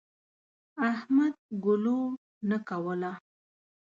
[0.91, 2.01] احمد ګلو
[2.49, 3.11] نه کوله.